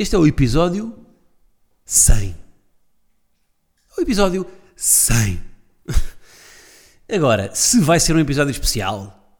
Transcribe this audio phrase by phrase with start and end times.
[0.00, 0.98] Este é o episódio
[1.84, 2.34] 100.
[3.98, 5.38] O episódio 100.
[7.14, 9.38] Agora, se vai ser um episódio especial,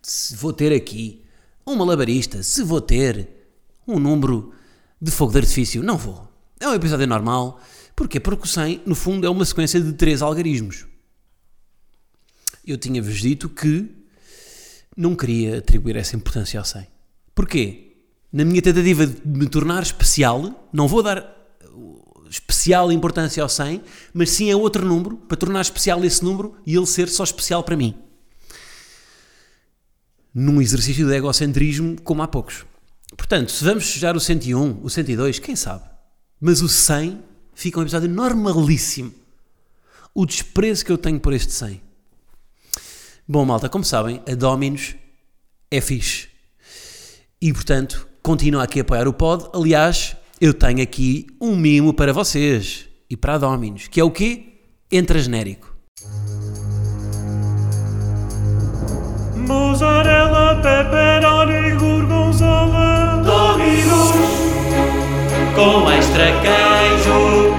[0.00, 1.24] se vou ter aqui
[1.66, 3.28] um malabarista, se vou ter
[3.84, 4.54] um número
[5.02, 6.32] de fogo de artifício, não vou.
[6.60, 7.60] É um episódio normal.
[7.96, 8.20] Porquê?
[8.20, 10.86] Porque o 100, no fundo, é uma sequência de três algarismos.
[12.64, 13.90] Eu tinha-vos dito que
[14.96, 16.86] não queria atribuir essa importância ao 100.
[17.34, 17.89] Porquê?
[18.32, 21.18] Na minha tentativa de me tornar especial, não vou dar
[21.64, 23.82] uh, especial importância ao 100,
[24.14, 27.64] mas sim a outro número, para tornar especial esse número e ele ser só especial
[27.64, 27.96] para mim.
[30.32, 32.64] Num exercício de egocentrismo como há poucos.
[33.16, 35.82] Portanto, se vamos festejar o 101, o 102, quem sabe?
[36.40, 37.20] Mas o 100
[37.52, 39.12] fica um episódio normalíssimo.
[40.14, 41.82] O desprezo que eu tenho por este 100.
[43.26, 44.94] Bom, malta, como sabem, a Dominus
[45.70, 46.28] é fixe.
[47.40, 49.46] E, portanto, continua aqui a apoiar o pod.
[49.54, 54.10] Aliás, eu tenho aqui um mimo para vocês e para a Dominus, que é o
[54.10, 54.44] quê?
[54.90, 55.74] Entra genérico.
[59.36, 64.12] Mozzarella, pepperoni, gorgonzola Dominus
[65.56, 67.56] Com extra queijo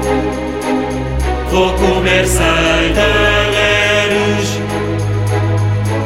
[1.52, 4.60] Vou comer sem talheres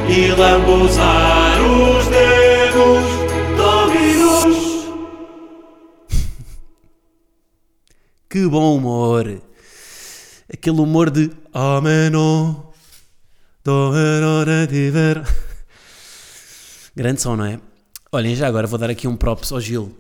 [0.09, 1.44] E lambuzar
[8.35, 9.41] Que bom humor!
[10.53, 12.73] Aquele humor de Ameno,
[14.67, 15.23] tiver.
[16.93, 17.61] Grande som, não é?
[18.11, 19.97] Olhem, já agora vou dar aqui um props ao Gil,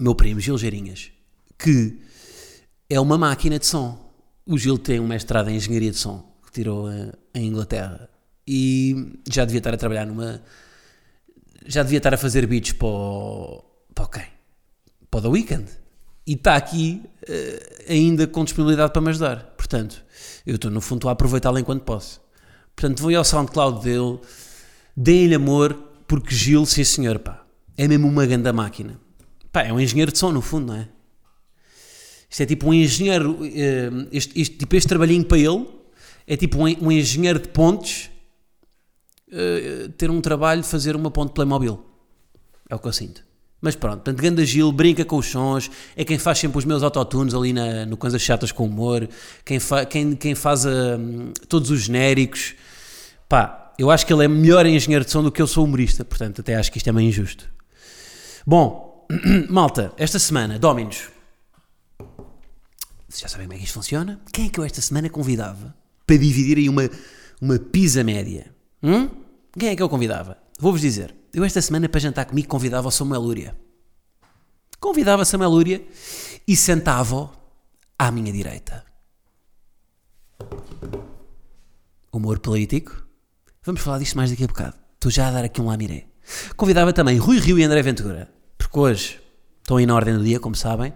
[0.00, 1.10] meu primo, Gil Geirinhas,
[1.58, 1.98] que
[2.88, 4.00] é uma máquina de som.
[4.46, 8.08] O Gil tem um mestrado em engenharia de som, que tirou eh, em Inglaterra,
[8.48, 10.42] e já devia estar a trabalhar numa.
[11.66, 13.62] Já devia estar a fazer beats para o.
[13.94, 14.26] para quem?
[15.10, 15.81] Para o The Weeknd.
[16.26, 19.54] E está aqui eh, ainda com disponibilidade para me ajudar.
[19.56, 20.04] Portanto,
[20.46, 22.20] eu estou, no fundo, a aproveitá-lo enquanto posso.
[22.76, 24.18] Portanto, vou ao SoundCloud dele,
[24.96, 25.74] deem-lhe amor,
[26.06, 27.44] porque Gil, sim senhor, pá,
[27.76, 29.00] é mesmo uma grande máquina.
[29.50, 30.88] Pá, é um engenheiro de som, no fundo, não é?
[32.30, 35.68] Isto é tipo um engenheiro, eh, este, este- tipo este trabalhinho para ele,
[36.26, 38.10] é tipo um, um engenheiro de pontes
[39.30, 41.84] eh, ter um trabalho fazer uma ponte Playmobil.
[42.70, 43.22] É o que eu sinto.
[43.62, 46.82] Mas pronto, portanto, Ganda Gil brinca com os sons, é quem faz sempre os meus
[46.82, 49.08] autotunes ali na, no Coisas Chatas com Humor,
[49.44, 52.56] quem, fa, quem, quem faz hum, todos os genéricos.
[53.28, 56.04] Pá, eu acho que ele é melhor engenheiro de som do que eu sou humorista,
[56.04, 57.48] portanto, até acho que isto é meio injusto.
[58.44, 59.06] Bom,
[59.48, 61.04] malta, esta semana, Dominos.
[63.08, 64.20] Vocês já sabem como é que isto funciona?
[64.32, 65.72] Quem é que eu esta semana convidava
[66.04, 66.90] para dividir aí uma,
[67.40, 68.52] uma pizza média?
[68.82, 69.08] Hum?
[69.56, 70.36] Quem é que eu convidava?
[70.58, 71.21] Vou-vos dizer.
[71.34, 73.56] Eu esta semana para jantar comigo convidava o Samuel Lúria.
[74.78, 75.82] Convidava Samuel Lúria
[76.46, 77.30] e sentava-o
[77.98, 78.84] à minha direita.
[82.12, 83.06] Humor político.
[83.64, 84.76] Vamos falar disto mais daqui a bocado.
[84.94, 86.06] Estou já a dar aqui um lamiré.
[86.54, 88.30] Convidava também Rui Rio e André Ventura.
[88.58, 89.20] Porque hoje
[89.62, 90.92] estão aí na ordem do dia, como sabem.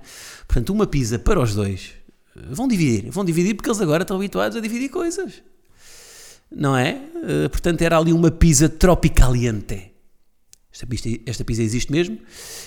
[0.47, 1.95] Portanto, uma pizza para os dois.
[2.51, 3.11] Vão dividir.
[3.11, 5.43] Vão dividir porque eles agora estão habituados a dividir coisas.
[6.51, 7.01] Não é?
[7.25, 9.96] Eh, portanto, era ali uma pizza tropicaliente.
[10.77, 12.19] Esta pizza, esta pizza existe mesmo.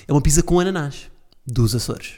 [0.08, 1.12] É uma pizza com ananás.
[1.46, 2.16] Dos Açores.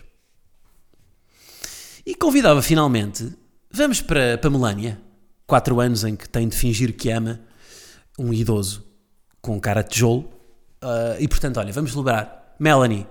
[2.06, 3.34] E convidava finalmente,
[3.69, 5.00] vamos para, para Melania,
[5.46, 7.41] quatro anos em que tem de fingir que ama
[8.18, 8.85] um idoso
[9.41, 10.30] com cara de tijolo.
[10.81, 12.56] Ah, e portanto, olha, vamos celebrar.
[12.57, 13.06] Melanie,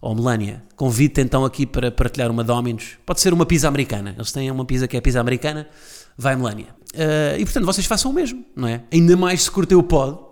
[0.00, 2.98] ou Melania, convido-te então aqui para partilhar uma Dominos.
[3.06, 4.14] Pode ser uma pizza americana.
[4.14, 5.66] Eles têm uma pizza que é pizza americana.
[6.18, 6.68] Vai Melania.
[6.94, 8.84] Ah, e portanto, vocês façam o mesmo, não é?
[8.92, 10.25] Ainda mais se curteu o pod.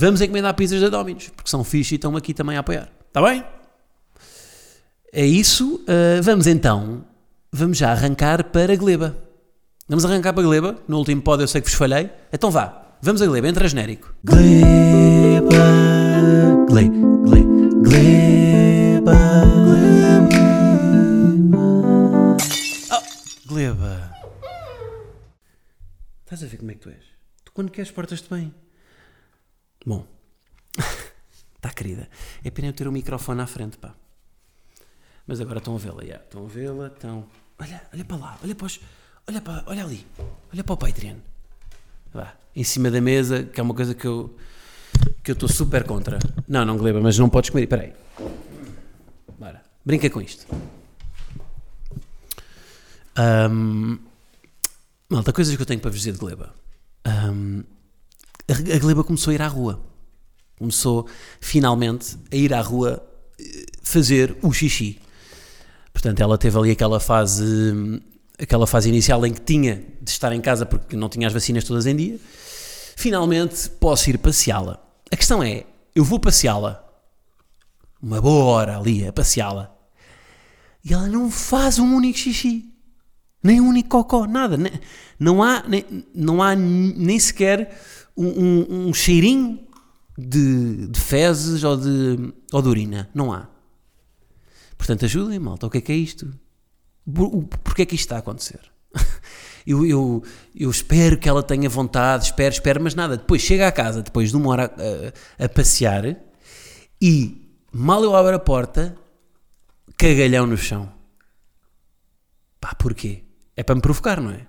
[0.00, 2.88] Vamos encomendar pizzas da Dominos, porque são fixe e estão aqui também a apoiar.
[3.08, 3.42] Está bem?
[5.12, 5.84] É isso.
[5.88, 7.04] Uh, vamos então,
[7.52, 9.16] vamos já arrancar para Gleba.
[9.88, 10.76] Vamos arrancar para Gleba.
[10.86, 12.10] No último pod eu sei que vos falhei.
[12.32, 14.14] Então vá, vamos a Gleba, entra genérico.
[14.22, 15.48] Gleba,
[16.68, 16.88] gle,
[17.24, 17.42] gle,
[17.82, 19.16] Gleba,
[21.42, 21.58] Gleba.
[22.92, 24.12] Oh, Gleba.
[26.22, 27.04] Estás a ver como é que tu és?
[27.44, 28.54] Tu quando queres portas-te bem.
[29.86, 30.06] Bom,
[31.56, 32.08] está querida.
[32.44, 33.94] É pena eu ter o microfone à frente, pá.
[35.26, 36.16] Mas agora estão a vê-la, já.
[36.16, 37.26] Estão a vê-la, estão.
[37.58, 38.80] Olha, olha para lá, olha para os.
[39.26, 40.06] Olha, para, olha ali,
[40.52, 41.16] olha para o Patreon.
[42.12, 44.34] Vá, em cima da mesa, que é uma coisa que eu.
[45.22, 46.18] que eu estou super contra.
[46.46, 47.64] Não, não, Gleba, mas não podes comer.
[47.64, 47.92] Espera aí.
[49.38, 50.46] Bora, brinca com isto.
[53.16, 53.98] Ahm,
[55.08, 56.54] malta, coisas que eu tenho para vos dizer de Gleba.
[57.04, 57.62] Ahm,
[58.48, 59.80] a, Gleba começou a ir à rua.
[60.58, 61.06] Começou
[61.40, 63.06] finalmente a ir à rua
[63.38, 65.00] eh, fazer o xixi.
[65.92, 67.44] Portanto, ela teve ali aquela fase,
[68.38, 71.64] aquela fase inicial em que tinha de estar em casa porque não tinha as vacinas
[71.64, 72.18] todas em dia.
[72.96, 74.82] Finalmente posso ir passeá-la.
[75.10, 76.84] A questão é, eu vou passeá-la,
[78.00, 79.74] uma boa hora ali a passeá-la,
[80.84, 82.72] e ela não faz um único xixi,
[83.42, 84.56] nem um único cocó, nada.
[85.18, 85.84] Não há, nem,
[86.14, 87.76] não há nem sequer
[88.18, 89.60] um, um- um cheirinho
[90.18, 93.08] de, de fezes ou de, ou de urina.
[93.14, 93.48] Não há.
[94.76, 95.66] Portanto, ajudem, malta.
[95.66, 96.32] O que é que é isto?
[97.64, 98.60] Porquê é que isto está a acontecer?
[99.66, 100.22] Eu, eu,
[100.56, 103.18] eu espero que ela tenha vontade, espero, espero, mas nada.
[103.18, 104.72] Depois chega à casa, depois de uma hora
[105.38, 106.16] a, a passear,
[107.02, 108.96] e mal eu abro a porta,
[109.98, 110.90] cagalhão no chão.
[112.58, 113.24] Pá, porquê?
[113.54, 114.46] É para me provocar, não é?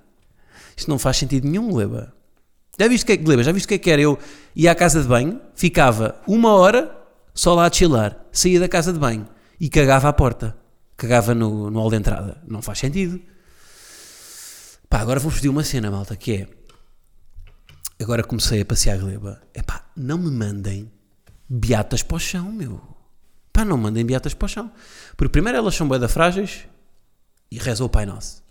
[0.78, 2.16] Isto não faz sentido nenhum, Gleba.
[2.80, 4.02] Já viste que é que, Gleba, já viste o que é que era?
[4.02, 4.18] Eu
[4.56, 6.96] ia à casa de banho, ficava uma hora
[7.34, 9.28] só lá a chilar, saía da casa de banho
[9.60, 10.58] e cagava à porta.
[10.96, 12.42] Cagava no, no hall de entrada.
[12.48, 13.22] Não faz sentido.
[14.90, 16.48] Pá, agora vou-vos pedir uma cena, malta, que é...
[18.02, 19.42] Agora comecei a passear a Gleba.
[19.54, 20.90] É pá, não me mandem
[21.50, 22.82] beatas para o chão, meu.
[23.52, 24.72] Pá, não mandem beatas para o chão.
[25.18, 26.66] Porque primeiro elas são bué da frágeis
[27.52, 28.42] e rezam o Pai Nosso.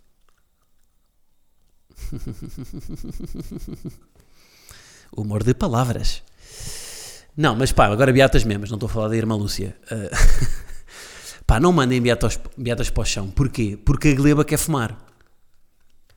[5.17, 6.23] Humor de palavras.
[7.37, 9.77] Não, mas pá, agora beatas mesmo, não estou a falar da irmã Lúcia.
[9.91, 10.11] Ah,
[11.47, 13.31] pá, não mandem beatas, beatas para o chão.
[13.31, 13.79] Porquê?
[13.85, 14.99] Porque a gleba quer fumar.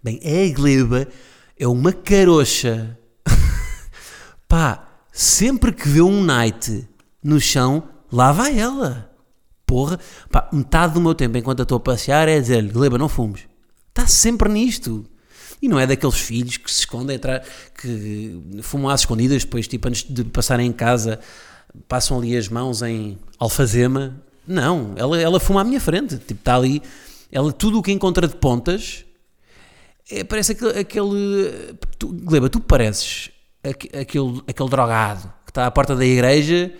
[0.03, 1.07] Bem, a gleba
[1.59, 2.97] é uma carocha.
[4.49, 6.89] pá, sempre que vê um night
[7.23, 9.11] no chão, lá vai ela.
[9.65, 9.99] Porra,
[10.31, 13.47] pá, metade do meu tempo enquanto eu estou a passear é dizer-lhe, gleba, não fumes.
[13.89, 15.05] Está sempre nisto.
[15.61, 17.45] E não é daqueles filhos que se escondem atrás,
[17.79, 21.19] que fumam às escondidas, depois, tipo, antes de passarem em casa,
[21.87, 24.19] passam ali as mãos em alfazema.
[24.47, 26.17] Não, ela, ela fuma à minha frente.
[26.17, 26.81] Tipo, está ali,
[27.31, 29.05] ela, tudo o que encontra de pontas,
[30.09, 30.79] é, parece aquele.
[30.79, 33.29] aquele tu, Gleba, tu pareces
[33.63, 36.73] aque- aquele, aquele drogado que está à porta da igreja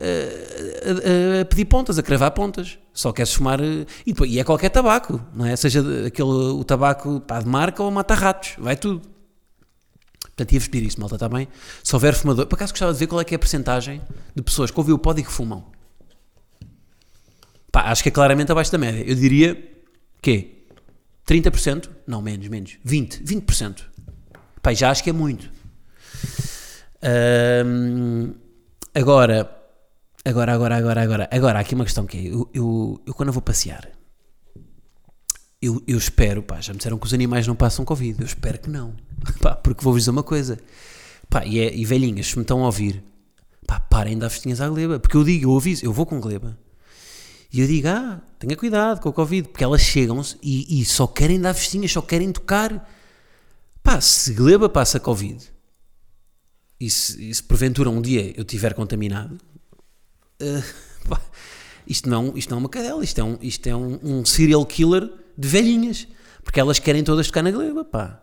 [0.00, 2.78] a, a- a pedir pontas, a cravar pontas.
[2.92, 3.60] Só queres fumar.
[3.60, 5.54] eh, E, e é qualquer tabaco, não é?
[5.56, 9.02] Seja aquele, o tabaco pá, de marca ou mata-ratos, vai tudo.
[10.22, 11.46] Portanto, ia-vos pedir isso, malta, está bem?
[11.84, 12.46] Se houver fumador.
[12.46, 14.00] Por acaso gostava de ver qual é que é a percentagem
[14.34, 15.64] de pessoas que ouvem o pódio e que fumam.
[17.70, 19.02] Pá, acho que é claramente abaixo da média.
[19.06, 19.62] Eu diria
[20.22, 20.64] que
[21.26, 21.88] 30%?
[22.06, 22.78] Não, menos, menos.
[22.86, 23.22] 20%.
[23.24, 23.82] 20%.
[24.62, 25.50] Pá, já acho que é muito.
[28.94, 29.50] Agora,
[30.24, 33.28] agora, agora, agora, agora, agora, há aqui uma questão que é, eu, eu, eu quando
[33.28, 33.88] eu vou passear,
[35.60, 38.58] eu, eu espero, pá, já me disseram que os animais não passam Covid, eu espero
[38.58, 38.94] que não,
[39.40, 40.58] pá, porque vou-vos dizer uma coisa,
[41.28, 43.02] pá, e, é, e velhinhas, se me estão a ouvir,
[43.66, 46.20] pá, parem de dar festinhas à gleba, porque eu digo, eu aviso, eu vou com
[46.20, 46.58] gleba,
[47.52, 51.06] e eu digo, ah, tenha cuidado com o Covid, porque elas chegam-se e, e só
[51.06, 52.90] querem dar festinhas, só querem tocar,
[53.82, 55.52] pá, se gleba passa Covid,
[56.80, 59.38] e se, e se porventura um dia eu tiver contaminado,
[60.40, 60.62] eh,
[61.08, 61.20] pá,
[61.86, 64.64] isto, não, isto não é uma cadela, isto é, um, isto é um, um serial
[64.64, 66.06] killer de velhinhas,
[66.44, 68.22] porque elas querem todas tocar na gleba, pá.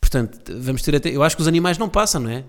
[0.00, 1.14] Portanto, vamos ter até.
[1.14, 2.44] Eu acho que os animais não passam, não é?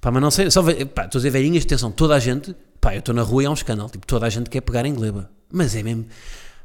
[0.00, 2.94] Pá, mas não sei, só, pá, estou a dizer velhinhas, atenção, toda a gente, pá,
[2.94, 4.94] eu estou na rua e há um escândalo, tipo, toda a gente quer pegar em
[4.94, 6.06] gleba, mas é mesmo,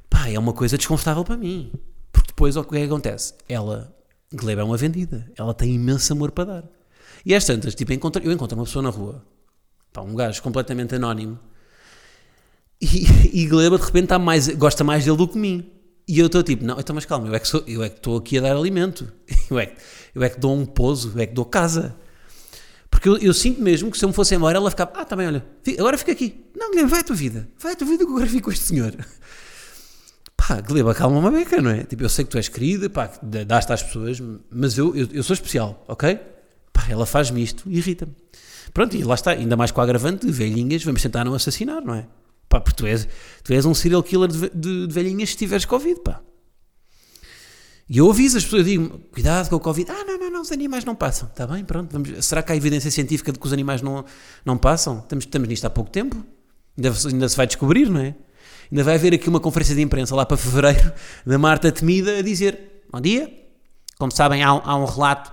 [0.10, 1.70] pá, é uma coisa desconfortável para mim,
[2.14, 3.34] porque depois o que é que acontece?
[3.50, 3.94] Ela,
[4.34, 6.64] gleba é uma vendida, ela tem imenso amor para dar.
[7.26, 7.96] E às tantas, tipo, eu
[8.32, 9.22] encontro uma pessoa na rua,
[9.96, 11.40] pá, um gajo completamente anónimo,
[12.82, 13.06] e,
[13.42, 15.72] e Gleba de repente está mais, gosta mais dele do que mim.
[16.08, 18.38] E eu estou tipo, não, então mas calma, eu é que sou- é estou aqui
[18.38, 19.12] a dar alimento,
[19.50, 19.78] eu é, que-
[20.14, 21.96] eu é que dou um pouso, eu é que dou casa.
[22.92, 25.26] Porque eu, eu sinto mesmo que se eu me fosse embora, ela ficava, ah, também,
[25.28, 26.46] olha, fi- agora fica aqui.
[26.56, 28.52] Não, Gleba, vai a tua vida, vai a tua vida que eu agora fico com
[28.52, 28.94] este senhor.
[30.38, 31.84] Pá, Gleba, calma uma beca, não é?
[31.86, 33.10] Tipo, eu sei que tu és querida, pá,
[33.48, 34.22] dás-te às pessoas,
[34.52, 36.20] mas eu, eu, eu sou especial, ok?
[36.72, 38.14] Pá, ela faz-me isto e irrita-me.
[38.74, 41.82] Pronto, e lá está, ainda mais com o agravante de velhinhas, vamos tentar não assassinar,
[41.82, 42.08] não é?
[42.48, 43.08] Pá, porque tu és,
[43.44, 46.22] tu és um serial killer de, de, de velhinhas se tiveres Covid, pá.
[47.88, 49.92] E eu aviso as pessoas, digo, cuidado com o Covid.
[49.92, 51.30] Ah, não, não, não, os animais não passam.
[51.30, 51.92] Está bem, pronto.
[51.92, 54.04] Vamos, será que há evidência científica de que os animais não,
[54.44, 55.00] não passam?
[55.00, 56.26] Estamos, estamos nisto há pouco tempo.
[56.76, 58.16] Ainda, ainda se vai descobrir, não é?
[58.72, 60.92] Ainda vai haver aqui uma conferência de imprensa lá para fevereiro
[61.24, 63.32] da Marta Temida a dizer: Bom dia.
[64.00, 65.32] Como sabem, há, há um relato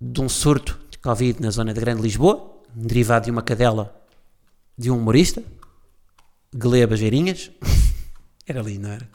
[0.00, 0.78] de um surto
[1.08, 3.98] Covid na zona da Grande Lisboa, derivado de uma cadela
[4.76, 5.42] de um humorista,
[6.54, 7.50] Gleba Geirinhas.
[8.46, 9.08] era ali, não era?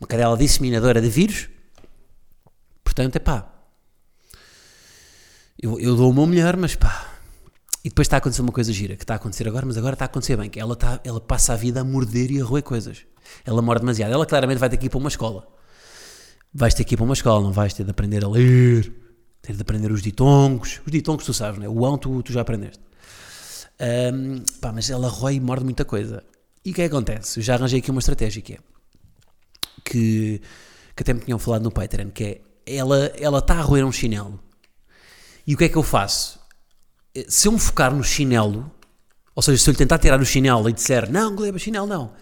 [0.00, 1.50] Uma cadela disseminadora de vírus.
[2.82, 3.46] Portanto, é pá.
[5.60, 7.18] Eu, eu dou uma mulher, mas pá.
[7.84, 9.92] E depois está a acontecer uma coisa gira, que está a acontecer agora, mas agora
[9.92, 12.44] está a acontecer bem, que ela, está, ela passa a vida a morder e a
[12.44, 13.04] roer coisas.
[13.44, 14.12] Ela morde demasiado.
[14.14, 15.46] Ela claramente vai ter que ir para uma escola.
[16.54, 19.07] Vais ter que ir para uma escola, não vais ter de aprender a ler,
[19.48, 20.80] ter de aprender os ditongos.
[20.84, 21.68] Os ditongos tu sabes, não é?
[21.68, 22.80] O ão tu, tu já aprendeste.
[23.80, 26.22] Ahm, pá, mas ela rói e morde muita coisa.
[26.64, 27.40] E o que é que acontece?
[27.40, 28.58] Eu já arranjei aqui uma estratégia que é
[29.84, 30.42] que,
[30.94, 33.92] que até me tinham falado no Patreon, que é ela, ela está a roer um
[33.92, 34.38] chinelo.
[35.46, 36.38] E o que é que eu faço?
[37.26, 38.70] Se eu me focar no chinelo,
[39.34, 42.12] ou seja, se eu lhe tentar tirar o chinelo e disser não, Gleba, chinelo não,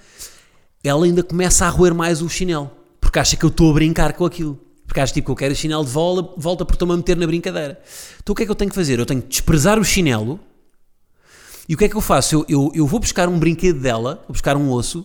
[0.84, 4.12] ela ainda começa a roer mais o chinelo, porque acha que eu estou a brincar
[4.12, 4.65] com aquilo.
[4.86, 7.16] Porque acha tipo que eu quero o chinelo de volta, volta porque estou-me a meter
[7.16, 7.80] na brincadeira.
[8.22, 8.98] Então o que é que eu tenho que fazer?
[8.98, 10.38] Eu tenho que desprezar o chinelo.
[11.68, 12.36] E o que é que eu faço?
[12.36, 15.04] Eu, eu, eu vou buscar um brinquedo dela, vou buscar um osso,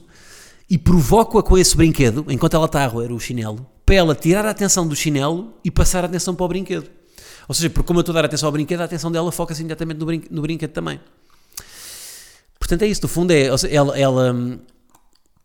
[0.70, 4.46] e provoco-a com esse brinquedo, enquanto ela está a roer o chinelo, para ela tirar
[4.46, 6.88] a atenção do chinelo e passar a atenção para o brinquedo.
[7.48, 9.62] Ou seja, porque como eu estou a dar atenção ao brinquedo, a atenção dela foca-se
[9.62, 11.00] imediatamente no, brin no brinquedo também.
[12.58, 13.02] Portanto, é isso.
[13.02, 14.60] No fundo, é, ela, ela,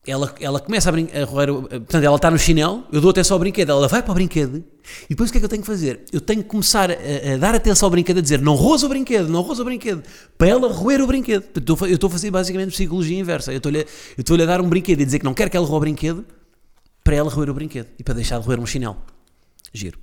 [0.06, 1.52] ela, ela começa a, roer.
[1.52, 4.64] Portanto, ela está no chinelo, eu dou atenção ao brinquedo, ela vai para o brinquedo,
[5.04, 6.04] e depois o que é que eu tenho que fazer?
[6.12, 8.88] Eu tenho que começar a, a dar atenção ao brinquedo, a dizer não roza o
[8.88, 10.02] brinquedo, não roza o brinquedo,
[10.38, 11.44] para ela roer o brinquedo.
[11.82, 13.52] Eu estou a fazer basicamente psicologia inversa.
[13.52, 13.86] Eu estou-lhe
[14.16, 16.25] estou a dar um brinquedo e dizer que não quero que ela roe o brinquedo,
[17.02, 18.96] para ela roer o brinquedo e para deixar de roer um chinelo.
[19.72, 19.98] Giro.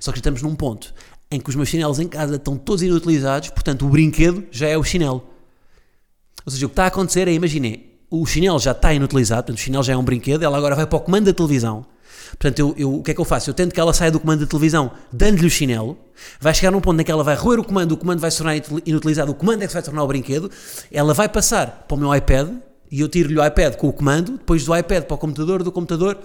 [0.00, 0.94] Só que estamos num ponto
[1.30, 4.76] em que os meus chinelos em casa estão todos inutilizados, portanto o brinquedo já é
[4.76, 5.24] o chinelo.
[6.44, 9.58] Ou seja, o que está a acontecer é, imaginei, o chinelo já está inutilizado, portanto
[9.58, 11.86] o chinelo já é um brinquedo, ela agora vai para o comando da televisão.
[12.32, 13.48] Portanto, eu, eu, o que é que eu faço?
[13.48, 15.98] Eu tento que ela saia do comando da televisão, dando-lhe o chinelo,
[16.40, 18.38] vai chegar num ponto em que ela vai roer o comando, o comando vai se
[18.38, 20.50] tornar inutilizado, o comando é que se vai tornar o brinquedo,
[20.90, 22.50] ela vai passar para o meu iPad,
[22.90, 25.72] e eu tiro-lhe o iPad com o comando, depois do iPad para o computador, do
[25.72, 26.18] computador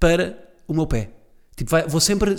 [0.00, 1.10] para o meu pé.
[1.56, 2.30] Tipo, vai, vou sempre.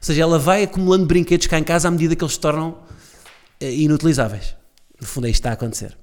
[0.00, 3.64] seja, ela vai acumulando brinquedos cá em casa à medida que eles se tornam uh,
[3.64, 4.54] inutilizáveis.
[5.00, 5.96] No fundo, é isto que está a acontecer.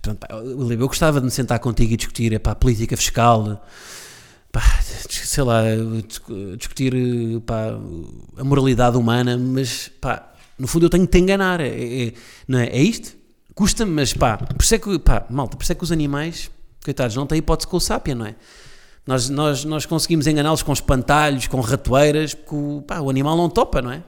[0.00, 3.64] Pronto, pá, eu, gostava de me sentar contigo e discutir epá, a política fiscal,
[4.52, 4.62] pá,
[5.08, 5.62] sei lá,
[6.56, 6.94] discutir
[7.44, 7.78] pá,
[8.36, 11.60] a moralidade humana, mas pá, no fundo eu tenho que te enganar.
[11.60, 12.12] É, é,
[12.46, 12.66] não é?
[12.66, 13.16] é isto?
[13.54, 16.50] Custa-me, mas pá, por isso é que, pá, malta, por isso é que os animais,
[16.84, 18.34] coitados, não têm hipótese com o sápia, não é?
[19.06, 23.80] Nós, nós, nós conseguimos enganá-los com espantalhos, com ratoeiras, porque pá, o animal não topa,
[23.80, 24.02] não é?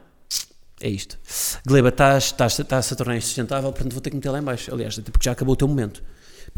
[0.81, 1.19] É isto.
[1.67, 4.73] Gleba, estás, estás, estás a tornar insustentável, portanto vou ter que meter lá em baixo.
[4.73, 6.03] Aliás, até porque já acabou o teu momento.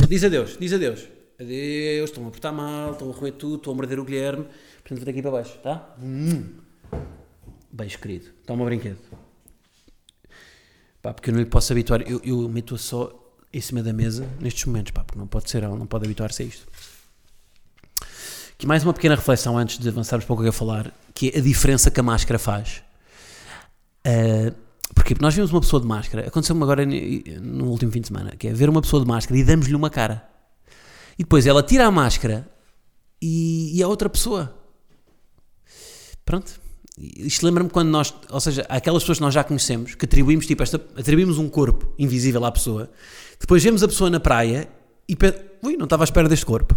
[0.08, 1.08] Diz adeus, diz adeus.
[1.40, 4.98] Adeus, estou-me a portar mal, estou a roer tudo, estou a morder o Guilherme, portanto
[4.98, 5.94] vou ter que ir para baixo, tá?
[6.02, 6.44] Hum.
[7.72, 8.26] Beijo, querido.
[8.44, 8.98] Toma brinquedo.
[11.00, 13.10] Pá, porque eu não lhe posso habituar, eu, eu meto-a só
[13.52, 16.46] em cima da mesa nestes momentos, pá, porque não pode ser, não pode habituar-se a
[16.46, 16.66] isto.
[18.52, 21.30] Aqui mais uma pequena reflexão antes de avançarmos para o que eu ia falar, que
[21.34, 22.82] é a diferença que a máscara faz.
[24.07, 24.54] Uh,
[24.95, 28.49] porque nós vimos uma pessoa de máscara, aconteceu-me agora no último fim de semana, que
[28.49, 30.28] é ver uma pessoa de máscara e damos-lhe uma cara.
[31.19, 32.49] E depois ela tira a máscara
[33.21, 34.54] e, e a outra pessoa.
[36.25, 36.61] Pronto.
[36.99, 40.62] Isto lembra-me quando nós, ou seja, aquelas pessoas que nós já conhecemos, que atribuímos, tipo,
[40.62, 42.90] esta, atribuímos um corpo invisível à pessoa,
[43.38, 44.69] depois vemos a pessoa na praia
[45.09, 45.16] e,
[45.64, 46.76] ui, não estava à espera deste corpo.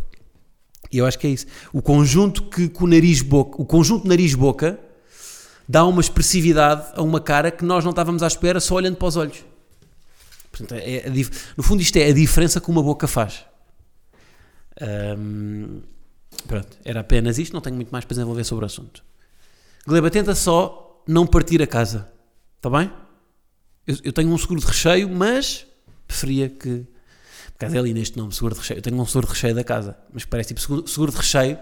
[0.92, 1.46] E eu acho que é isso.
[1.74, 4.80] O conjunto que, que o nariz-boca, o conjunto nariz-boca
[5.68, 9.08] dá uma expressividade a uma cara que nós não estávamos à espera só olhando para
[9.08, 9.44] os olhos.
[10.52, 11.10] Portanto, é, é,
[11.58, 13.46] no fundo, isto é a diferença que uma boca faz.
[15.18, 15.82] Um,
[16.48, 19.04] pronto, era apenas isto, não tenho muito mais para desenvolver sobre o assunto.
[19.86, 22.12] Gleba, tenta só não partir a casa,
[22.58, 22.92] está bem?
[23.86, 25.66] Eu, eu tenho um seguro de recheio, mas
[26.08, 26.86] preferia que
[27.54, 28.78] por causa é ali neste nome, seguro de recheio.
[28.78, 31.58] Eu tenho um seguro de recheio da casa, mas parece tipo seguro, seguro de recheio,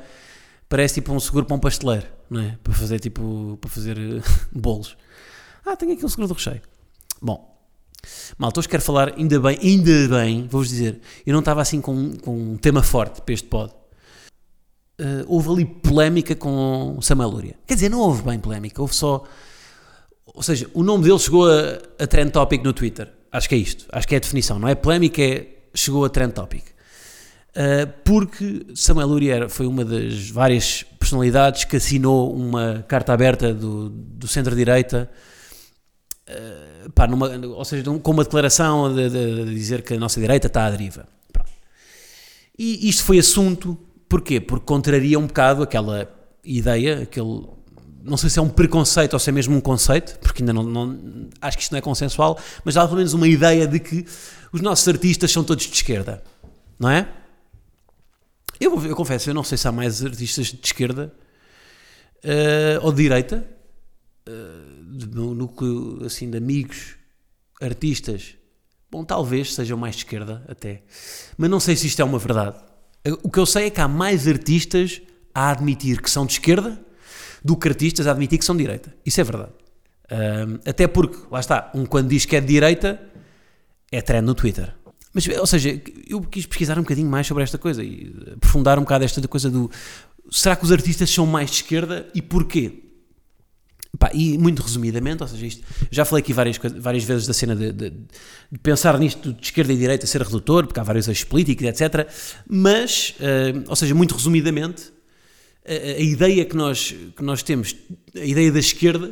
[0.71, 2.57] parece tipo um seguro para um pasteleiro, não é?
[2.63, 4.23] Para fazer tipo, para fazer uh,
[4.57, 4.95] bolos.
[5.65, 6.61] Ah, tenho aqui um seguro de recheio.
[7.21, 7.61] Bom,
[8.37, 12.15] malta, hoje quero falar, ainda bem, ainda bem, vou-vos dizer, eu não estava assim com,
[12.15, 13.73] com um tema forte para este pod.
[14.97, 17.55] Uh, houve ali polémica com Samuel Lúria.
[17.67, 19.25] Quer dizer, não houve bem polémica, houve só.
[20.25, 23.11] Ou seja, o nome dele chegou a, a trend topic no Twitter.
[23.29, 23.87] Acho que é isto.
[23.91, 24.57] Acho que é a definição.
[24.57, 26.63] Não é polémica, é chegou a trend topic.
[27.51, 33.89] Uh, porque Samuel Lurier foi uma das várias personalidades que assinou uma carta aberta do,
[33.89, 35.09] do centro-direita,
[36.29, 40.65] uh, ou seja, com uma declaração de, de, de, dizer que a nossa direita está
[40.65, 41.05] à deriva.
[41.33, 41.49] Pronto.
[42.57, 43.77] E isto foi assunto,
[44.07, 44.39] porquê?
[44.39, 46.09] Porque contraria um bocado aquela
[46.45, 47.47] ideia, aquele.
[48.01, 50.63] Não sei se é um preconceito ou se é mesmo um conceito, porque ainda não,
[50.63, 54.05] não acho que isto não é consensual, mas há pelo menos uma ideia de que
[54.53, 56.23] os nossos artistas são todos de esquerda,
[56.79, 57.07] não é?
[58.61, 61.11] Eu, eu confesso, eu não sei se há mais artistas de esquerda
[62.23, 63.43] uh, ou de direita,
[64.29, 66.95] uh, no núcleo assim, de amigos,
[67.59, 68.35] artistas.
[68.91, 70.83] Bom, talvez sejam mais de esquerda até,
[71.39, 72.55] mas não sei se isto é uma verdade.
[73.23, 75.01] O que eu sei é que há mais artistas
[75.33, 76.79] a admitir que são de esquerda
[77.43, 78.95] do que artistas a admitir que são de direita.
[79.03, 79.53] Isso é verdade.
[80.05, 83.01] Uh, até porque, lá está, um quando diz que é de direita
[83.91, 84.75] é trend no Twitter.
[85.13, 88.83] Mas, ou seja, eu quis pesquisar um bocadinho mais sobre esta coisa e aprofundar um
[88.83, 89.69] bocado esta coisa do
[90.31, 92.83] será que os artistas são mais de esquerda e porquê?
[93.99, 97.55] Pá, e muito resumidamente, ou seja, isto, já falei aqui várias, várias vezes da cena
[97.55, 101.25] de, de, de, pensar nisto de esquerda e direita ser redutor, porque há vários eixos
[101.25, 102.09] políticos, etc.
[102.47, 104.93] Mas, uh, ou seja, muito resumidamente,
[105.65, 107.75] a, a, ideia que nós, que nós temos,
[108.15, 109.11] a ideia da esquerda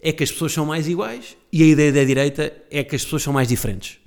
[0.00, 3.04] é que as pessoas são mais iguais e a ideia da direita é que as
[3.04, 3.99] pessoas são mais diferentes.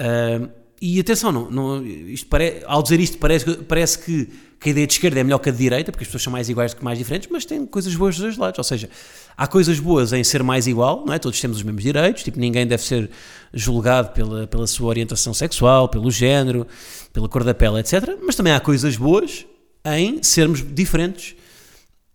[0.00, 0.48] Uh,
[0.80, 4.26] e atenção, não, não, isto pare, ao dizer isto parece, parece que,
[4.60, 6.32] que, a ideia de esquerda é melhor que a de direita, porque as pessoas são
[6.32, 8.58] mais iguais do que mais diferentes, mas tem coisas boas dos dois lados.
[8.58, 8.88] Ou seja,
[9.36, 11.18] há coisas boas em ser mais igual, não é?
[11.18, 13.10] Todos temos os mesmos direitos, tipo, ninguém deve ser
[13.52, 16.64] julgado pela, pela sua orientação sexual, pelo género,
[17.12, 18.16] pela cor da pele, etc.
[18.22, 19.46] Mas também há coisas boas
[19.84, 21.34] em sermos diferentes,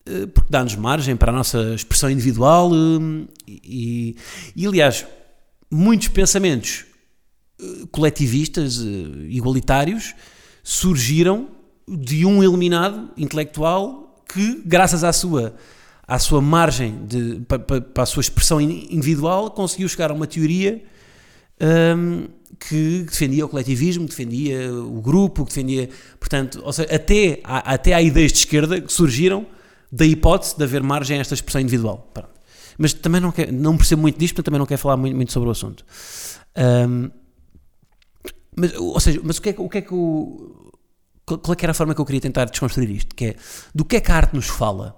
[0.05, 4.15] eh, porque dá-nos margem para a nossa expressão individual eh, e,
[4.55, 5.05] e aliás,
[5.69, 6.85] muitos pensamentos
[7.91, 10.13] coletivistas, eh, igualitários,
[10.63, 11.49] surgiram
[11.87, 15.53] de um eliminado intelectual que, graças à sua,
[16.07, 20.83] à sua margem, de, para, para a sua expressão individual, conseguiu chegar a uma teoria
[21.61, 22.27] um,
[22.59, 25.89] que defendia o coletivismo, defendia o grupo, defendia.
[26.19, 29.45] Portanto, seja, até, até há ideias de esquerda que surgiram
[29.91, 32.09] da hipótese de haver margem a esta expressão individual.
[32.13, 32.29] Pronto.
[32.77, 35.31] Mas também não, quer, não percebo muito disto, portanto também não quero falar muito, muito
[35.31, 35.85] sobre o assunto.
[36.57, 37.09] Um,
[38.55, 40.71] mas, ou seja, mas o que é, o que, é que o.
[41.25, 43.15] Qual é que era a forma que eu queria tentar desconstruir isto?
[43.15, 43.35] Que é
[43.73, 44.95] do que é que a arte nos fala?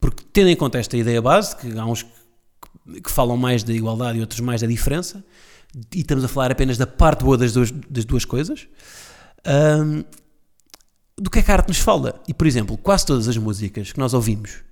[0.00, 3.72] Porque, tendo em conta esta ideia base, que há uns que, que falam mais da
[3.72, 5.24] igualdade e outros mais da diferença,
[5.94, 8.68] e estamos a falar apenas da parte boa das duas, das duas coisas,
[9.46, 10.04] hum,
[11.16, 12.20] do que é que a arte nos fala?
[12.28, 14.62] E, por exemplo, quase todas as músicas que nós ouvimos,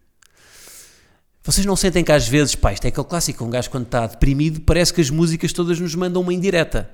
[1.42, 4.06] vocês não sentem que às vezes, pá, isto é aquele clássico, um gajo quando está
[4.06, 6.90] deprimido, parece que as músicas todas nos mandam uma indireta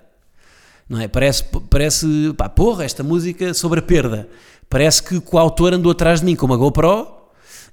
[0.88, 1.08] não é?
[1.08, 4.28] Parece, parece pá, porra, esta música sobre a perda.
[4.68, 7.06] Parece que o autor andou atrás de mim com uma GoPro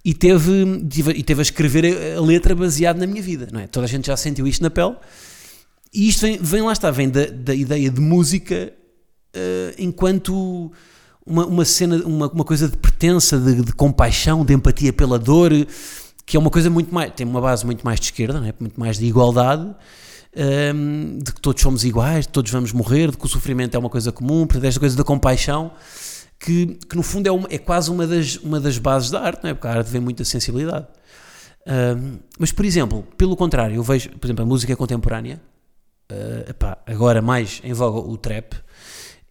[0.04, 0.52] e teve,
[1.15, 3.67] e teve a escrever a letra baseada na minha vida, não é?
[3.67, 4.95] Toda a gente já sentiu isto na pele.
[5.93, 8.72] E isto vem, vem lá está, vem da, da ideia de música
[9.36, 10.72] uh, enquanto
[11.26, 15.52] uma, uma cena, uma, uma coisa de pertença, de, de, compaixão, de empatia pela dor,
[16.26, 18.54] que é uma coisa muito mais, tem uma base muito mais de esquerda, não é?
[18.60, 19.76] muito mais de igualdade
[20.36, 23.76] um, de que todos somos iguais, de que todos vamos morrer, de que o sofrimento
[23.76, 25.72] é uma coisa comum, portanto, esta coisa da compaixão,
[26.39, 29.44] que, que no fundo é, uma, é quase uma das, uma das bases da arte,
[29.44, 29.54] não é?
[29.54, 30.88] porque a arte vê muita sensibilidade.
[31.68, 35.42] Um, mas, por exemplo, pelo contrário, eu vejo, por exemplo, a música contemporânea,
[36.12, 38.54] uh, epá, agora mais em voga o trap,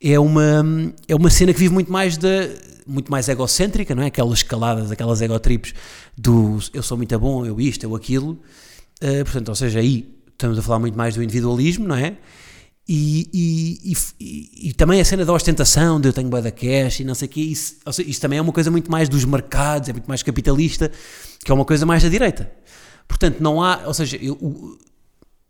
[0.00, 0.64] é uma,
[1.08, 2.28] é uma cena que vive muito mais da
[2.86, 4.06] muito mais egocêntrica, não é?
[4.06, 5.74] Aquelas escaladas, aquelas egotrips
[6.16, 8.40] do eu sou muito bom, eu isto, eu aquilo.
[9.02, 12.16] Uh, portanto, ou seja, aí estamos a falar muito mais do individualismo, não é?
[12.88, 17.00] E, e, e, e, também a cena da ostentação, de eu tenho bué da cash
[17.00, 19.26] e não sei o quê, isso, seja, isso, também é uma coisa muito mais dos
[19.26, 20.90] mercados, é muito mais capitalista,
[21.44, 22.50] que é uma coisa mais da direita.
[23.06, 24.78] Portanto, não há, ou seja, eu,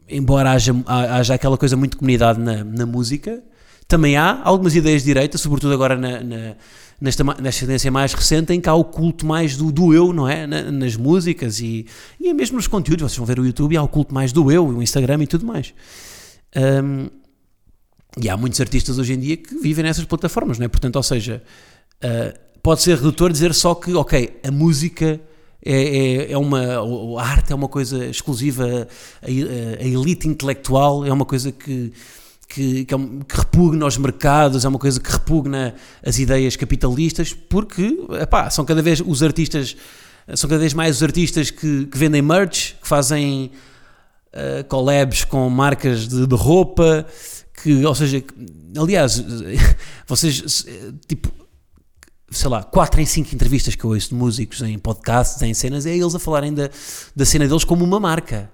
[0.09, 3.41] embora haja, haja aquela coisa muito de comunidade na, na música,
[3.87, 6.57] também há algumas ideias de direita, sobretudo agora na, na
[7.01, 10.29] nesta, nesta tendência mais recente em que há o culto mais do, do eu, não
[10.29, 10.47] é?
[10.47, 11.87] nas músicas e,
[12.21, 13.03] e mesmo nos conteúdos.
[13.03, 15.27] Vocês vão ver o YouTube e há o culto mais do eu, o Instagram e
[15.27, 15.73] tudo mais.
[16.57, 17.09] Um,
[18.21, 20.69] e há muitos artistas hoje em dia que vivem nessas plataformas, não é?
[20.69, 21.43] Portanto, ou seja,
[22.03, 25.21] uh, pode ser redutor dizer só que, ok, a música
[25.65, 26.61] é, é, é, uma.
[27.21, 28.89] A arte é uma coisa exclusiva,
[29.23, 31.93] a, a elite intelectual é uma coisa que
[32.49, 36.57] que, que, é um, que, repugna os mercados, é uma coisa que repugna as ideias
[36.57, 39.77] capitalistas, porque epá, são cada vez os artistas,
[40.35, 43.51] são cada vez mais os artistas que, que vendem merch, que fazem
[44.33, 47.07] uh, collabs com marcas de, de, roupa,
[47.63, 48.25] que, ou seja,
[48.77, 49.23] aliás,
[50.09, 50.65] vocês,
[51.07, 51.31] tipo,
[52.31, 55.85] sei lá, 4 em 5 entrevistas que eu ouço de músicos em podcasts, em cenas,
[55.85, 56.71] é eles a falarem da,
[57.15, 58.51] da cena deles como uma marca.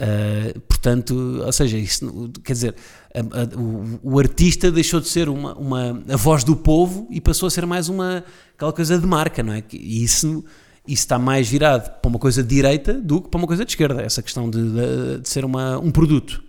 [0.00, 2.74] Uh, portanto, ou seja, isso, quer dizer,
[3.12, 7.20] a, a, o, o, artista deixou de ser uma, uma, a voz do povo e
[7.20, 8.22] passou a ser mais uma
[8.54, 9.64] aquela coisa de marca, não é?
[9.72, 10.44] E isso,
[10.86, 13.72] isso está mais virado para uma coisa de direita do que para uma coisa de
[13.72, 16.44] esquerda, essa questão de, de, de ser uma, um produto.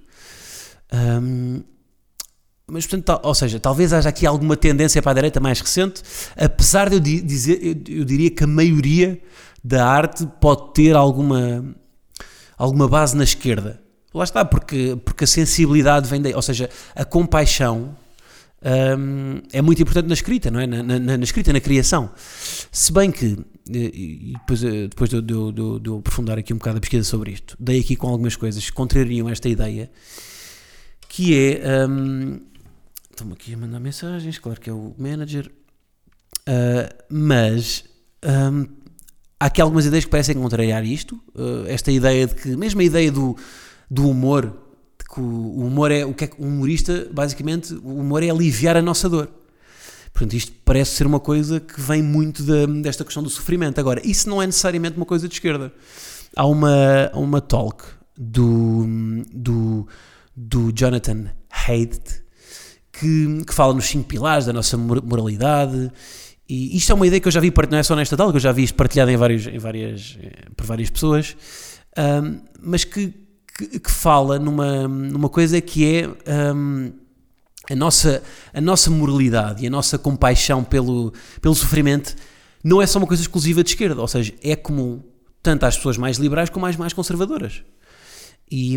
[0.94, 1.64] Um,
[2.68, 6.04] mas, portanto, ou seja, talvez haja aqui alguma tendência para a direita mais recente,
[6.38, 7.60] apesar de eu dizer,
[7.90, 9.20] eu diria que a maioria
[9.64, 11.76] da arte pode ter alguma
[12.60, 13.82] alguma base na esquerda.
[14.14, 17.96] Lá está, porque, porque a sensibilidade vem daí, ou seja, a compaixão
[18.62, 20.68] um, é muito importante na escrita, não é?
[20.68, 22.12] Na, na, na, escrita, na criação.
[22.72, 23.38] Se bem que,
[23.72, 27.04] e depois, eh, depois de, de, de, de eu aprofundar aqui um bocado a pesquisa
[27.04, 29.90] sobre isto, dei aqui com algumas coisas que contrariam esta ideia,
[31.08, 31.88] que é.
[31.88, 32.42] Um,
[33.12, 35.52] Estão-me aqui a mandar mensagens, claro que é o manager,
[36.48, 37.84] uh, mas
[38.24, 38.66] um,
[39.40, 41.16] há aqui algumas ideias que parecem contrariar isto.
[41.36, 43.38] Uh, esta ideia de que, mesmo a ideia do,
[43.90, 44.54] do humor,
[45.12, 48.82] que o humor é o que é um humorista, basicamente, o humor é aliviar a
[48.82, 49.30] nossa dor.
[50.12, 53.80] Portanto, isto parece ser uma coisa que vem muito de, desta questão do sofrimento.
[53.80, 55.72] Agora, isso não é necessariamente uma coisa de esquerda.
[56.36, 57.84] Há uma, uma talk
[58.18, 58.86] do,
[59.34, 59.88] do,
[60.36, 62.24] do Jonathan Haidt
[62.92, 65.92] que, que fala nos cinco pilares da nossa moralidade
[66.50, 68.38] e isto é uma ideia que eu já vi, não é só nesta tal, que
[68.38, 71.38] eu já vi isto partilhado em, vários, em várias, eh, por várias pessoas,
[71.96, 73.14] um, mas que,
[73.56, 76.08] que, que, fala numa, numa coisa que é
[76.56, 76.92] um,
[77.70, 82.16] a, nossa, a nossa moralidade e a nossa compaixão pelo, pelo sofrimento
[82.64, 85.04] não é só uma coisa exclusiva de esquerda, ou seja, é comum
[85.44, 87.64] tanto às pessoas mais liberais como às mais conservadoras.
[88.52, 88.76] E,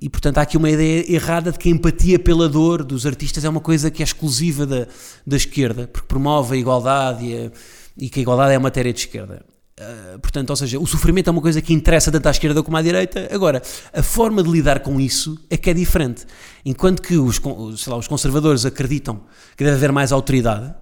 [0.00, 3.44] e, portanto há aqui uma ideia errada de que a empatia pela dor dos artistas
[3.44, 4.86] é uma coisa que é exclusiva da,
[5.26, 7.50] da esquerda, porque promove a igualdade e, a,
[7.96, 9.42] e que a igualdade é a matéria de esquerda.
[9.78, 12.76] Uh, portanto, ou seja, o sofrimento é uma coisa que interessa tanto à esquerda como
[12.76, 13.28] à direita.
[13.30, 16.24] Agora, a forma de lidar com isso é que é diferente.
[16.64, 17.38] Enquanto que os,
[17.86, 19.20] lá, os conservadores acreditam
[19.56, 20.74] que deve haver mais autoridade,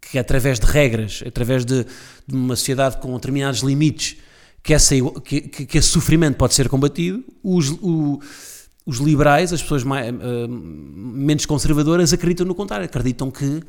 [0.00, 1.84] que através de regras, através de,
[2.26, 4.16] de uma sociedade com determinados limites,
[4.66, 8.20] que, essa, que, que, esse sofrimento pode ser combatido, os, o,
[8.84, 13.62] os liberais, as pessoas mais, uh, menos conservadoras, acreditam no contrário, acreditam que uh,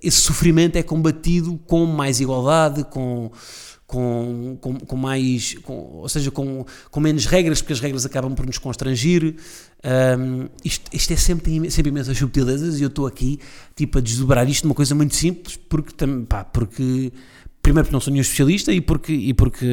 [0.00, 3.32] esse sofrimento é combatido com mais igualdade, com,
[3.84, 8.36] com, com, com mais, com, ou seja, com, com menos regras, porque as regras acabam
[8.36, 9.34] por nos constrangir.
[9.84, 13.40] Um, isto, isto é sempre, sempre imensas subtilezas e eu estou aqui
[13.74, 15.92] tipo, a desdobrar isto numa coisa muito simples, porque,
[16.28, 17.12] pá, porque
[17.62, 19.66] primeiro porque não sou nenhum especialista e porque, e porque,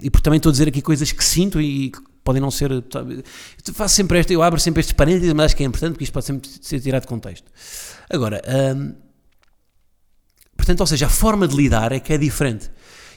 [0.00, 2.72] e porque também estou a dizer aqui coisas que sinto e que podem não ser.
[2.72, 2.84] Eu
[3.74, 6.12] faço sempre esta, eu abro sempre estes parênteses, mas acho que é importante porque isto
[6.12, 7.50] pode sempre ser tirado de contexto.
[8.10, 8.42] Agora,
[8.74, 8.94] hum,
[10.56, 12.70] portanto, ou seja, a forma de lidar é que é diferente.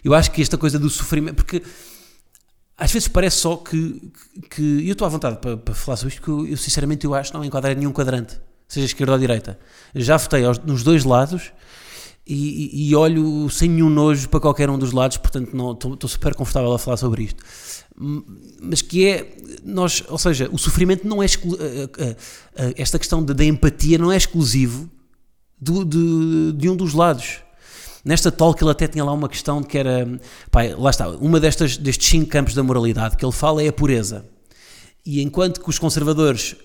[0.03, 1.63] Eu acho que esta coisa do sofrimento, porque
[2.77, 4.11] às vezes parece só que,
[4.49, 7.13] que eu estou à vontade para, para falar sobre isto, porque eu, eu sinceramente eu
[7.13, 9.59] acho que não enquadra nenhum quadrante, seja esquerda ou direita.
[9.95, 11.51] já votei aos, nos dois lados
[12.33, 15.49] e, e, olho sem nenhum nojo para qualquer um dos lados, portanto
[15.93, 17.43] estou super confortável a falar sobre isto.
[18.61, 21.25] Mas que é, nós, ou seja, o sofrimento não é,
[22.77, 24.89] esta questão da empatia não é exclusivo
[25.59, 27.39] de, de um dos lados.
[28.05, 30.07] Nesta talk ele até tinha lá uma questão que era,
[30.49, 33.73] pá, lá está, uma destas, destes cinco campos da moralidade que ele fala é a
[33.73, 34.25] pureza.
[35.05, 36.55] E enquanto que os conservadores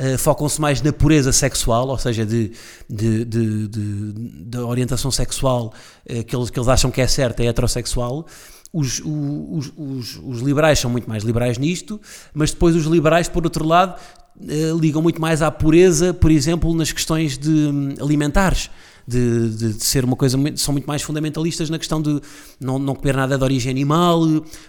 [0.00, 2.52] uh, focam-se mais na pureza sexual, ou seja, de,
[2.88, 5.72] de, de, de orientação sexual
[6.08, 8.26] uh, que, eles, que eles acham que é certa, é heterossexual.
[8.72, 12.00] Os, os, os, os, liberais são muito mais liberais nisto,
[12.34, 13.98] mas depois os liberais, por outro lado,
[14.38, 18.70] uh, ligam muito mais à pureza, por exemplo, nas questões de um, alimentares.
[19.08, 22.20] De, de, de, ser uma coisa são muito mais fundamentalistas na questão de
[22.60, 24.20] não, não comer nada de origem animal,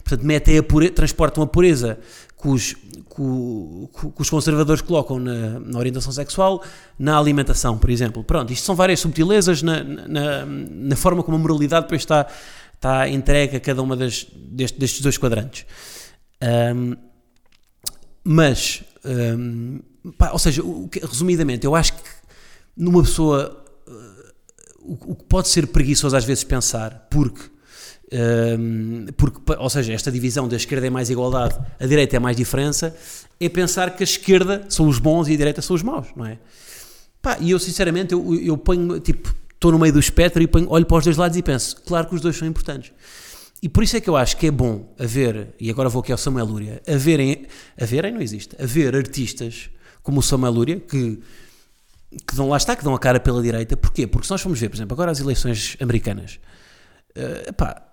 [0.03, 1.97] portanto metem a pureza, transportam a pureza
[2.39, 2.75] que os,
[3.07, 6.63] que, os conservadores colocam na, na, orientação sexual,
[6.97, 8.23] na alimentação, por exemplo.
[8.23, 12.27] Pronto, isto são várias subtilezas na, na, na forma como a moralidade depois está,
[12.73, 15.65] está entregue a cada uma das, destes, destes dois quadrantes.
[16.75, 16.95] Um,
[18.23, 19.79] mas, um,
[20.17, 20.61] pá, ou seja,
[21.09, 22.01] resumidamente, eu acho que
[22.75, 24.33] numa pessoa uh,
[24.79, 27.56] o, o que pode ser preguiçoso às vezes pensar, porque
[29.17, 32.95] porque, ou seja, esta divisão da esquerda é mais igualdade, a direita é mais diferença,
[33.39, 36.25] é pensar que a esquerda são os bons e a direita são os maus, não
[36.25, 36.37] é?
[37.21, 40.67] Pá, e eu sinceramente, eu, eu ponho, tipo, estou no meio do espectro e ponho,
[40.69, 42.93] olho para os dois lados e penso, claro que os dois são importantes.
[43.61, 46.11] E por isso é que eu acho que é bom haver, e agora vou aqui
[46.11, 47.47] ao Samuel Lúria, haverem,
[47.79, 49.69] haverem não existe, haver artistas
[50.01, 51.19] como o Samuel Lúria, que,
[52.25, 54.07] que dão, lá está, que dão a cara pela direita, porquê?
[54.07, 56.39] Porque se nós formos ver, por exemplo, agora as eleições americanas,
[57.17, 57.83] uh, pá,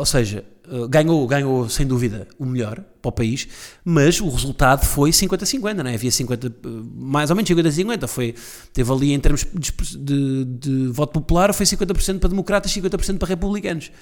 [0.00, 3.46] ou seja, uh, ganhou, ganhou sem dúvida o melhor para o país,
[3.84, 5.94] mas o resultado foi 50-50, não é?
[5.94, 6.52] Havia 50, uh,
[6.96, 8.34] mais ou menos 50-50, foi,
[8.72, 13.28] teve ali em termos de, de, de voto popular, foi 50% para democratas, 50% para
[13.28, 13.92] republicanos.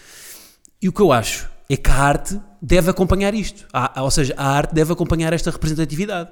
[0.81, 4.35] E o que eu acho é que a arte deve acompanhar isto, a, ou seja,
[4.37, 6.31] a arte deve acompanhar esta representatividade.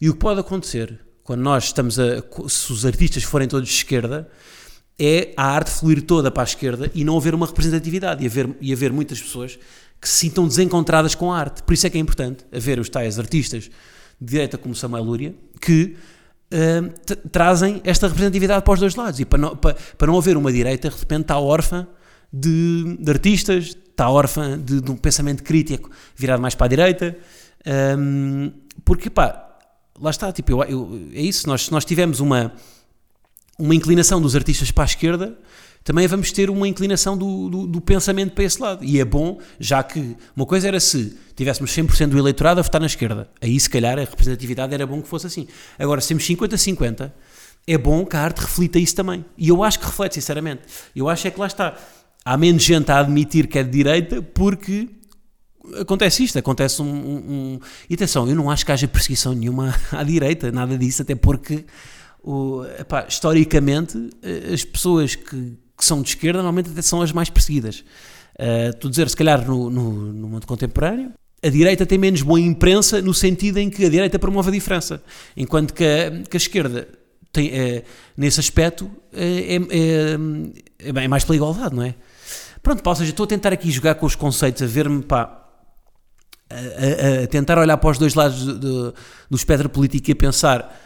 [0.00, 2.22] E o que pode acontecer quando nós estamos a.
[2.48, 4.28] se os artistas forem todos de esquerda,
[4.98, 8.50] é a arte fluir toda para a esquerda e não haver uma representatividade e haver,
[8.60, 9.58] e haver muitas pessoas
[10.00, 11.62] que se sintam desencontradas com a arte.
[11.62, 13.70] Por isso é que é importante haver os tais artistas
[14.20, 15.96] de direita como Samuel Lúria que
[16.52, 19.20] uh, trazem esta representatividade para os dois lados.
[19.20, 21.86] E para não, para, para não haver uma direita de repente está órfã
[22.32, 27.16] de, de artistas, está órfã de, de, um pensamento crítico virado mais para a direita,
[27.98, 28.50] um,
[28.84, 29.58] porque pá,
[30.00, 32.52] lá está, tipo, eu, eu, é isso, nós, nós tivermos uma
[33.58, 35.38] uma inclinação dos artistas para a esquerda,
[35.84, 38.84] também vamos ter uma inclinação do, do, do, pensamento para esse lado.
[38.84, 42.80] E é bom, já que uma coisa era se tivéssemos 100% do eleitorado a votar
[42.80, 43.28] na esquerda.
[43.40, 45.48] Aí, se calhar, a representatividade era bom que fosse assim.
[45.78, 47.10] Agora, se temos 50-50,
[47.66, 49.24] é bom que a arte reflita isso também.
[49.36, 50.62] E eu acho que reflete, sinceramente.
[50.94, 51.76] Eu acho é que lá está.
[52.24, 54.88] Há menos gente a admitir que é de direita porque
[55.80, 57.60] acontece isto, acontece um, um, um...
[57.88, 61.64] E atenção, eu não acho que haja perseguição nenhuma à direita, nada disso, até porque
[62.22, 67.12] o, epá, historicamente, eh, as pessoas que, que, são de esquerda normalmente até são as
[67.12, 67.84] mais perseguidas.
[68.34, 72.40] Uh, tu dizer, se calhar, no, no, no, mundo contemporâneo, a direita tem menos boa
[72.40, 75.02] imprensa no sentido em que a direita promove a diferença,
[75.36, 76.88] enquanto que a, que a esquerda
[77.32, 77.84] tem, é,
[78.16, 81.94] nesse aspecto é, é, é, mais pela igualdade, não é?
[82.62, 85.44] Pronto, pá, ou seja, estou a tentar aqui jogar com os conceitos, a ver-me, pá,
[86.48, 88.94] a, a, a, tentar olhar para os dois lados do, do,
[89.30, 90.80] do espectro político e a pensar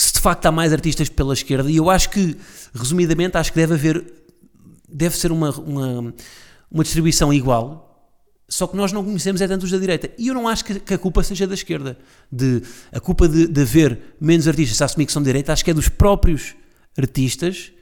[0.00, 2.36] se de facto há mais artistas pela esquerda, e eu acho que,
[2.74, 4.04] resumidamente, acho que deve haver,
[4.88, 6.14] deve ser uma, uma,
[6.70, 7.86] uma distribuição igual,
[8.48, 10.10] só que nós não conhecemos é tanto os da direita.
[10.18, 11.96] E eu não acho que, que a culpa seja da esquerda.
[12.32, 15.64] De, a culpa de, de haver menos artistas a assumir que são de direita, acho
[15.64, 16.56] que é dos próprios
[16.98, 17.72] artistas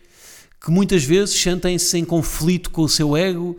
[0.61, 3.57] que muitas vezes sentem-se em conflito com o seu ego.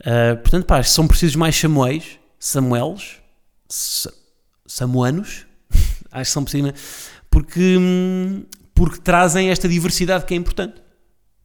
[0.00, 3.20] Uh, portanto, pá, são precisos mais Samuéis, Samuelos,
[4.66, 5.46] Samuanos,
[6.10, 6.72] acho que são precisos
[7.36, 7.76] porque,
[8.74, 10.76] porque trazem esta diversidade que é importante,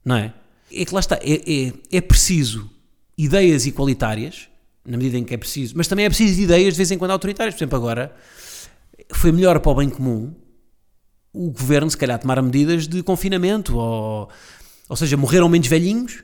[0.05, 0.33] não é?
[0.71, 2.69] É que lá está, é, é, é preciso
[3.17, 4.47] ideias igualitárias,
[4.85, 7.11] na medida em que é preciso, mas também é preciso ideias de vez em quando
[7.11, 7.55] autoritárias.
[7.55, 8.15] Por exemplo, agora
[9.11, 10.33] foi melhor para o bem comum
[11.33, 14.29] o governo, se calhar, tomar medidas de confinamento, ou,
[14.87, 16.23] ou seja, morreram menos velhinhos,